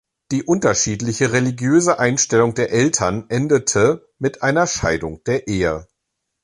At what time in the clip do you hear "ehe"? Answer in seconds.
5.47-5.85